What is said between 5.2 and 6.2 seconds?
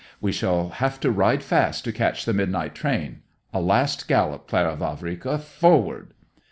Forward!"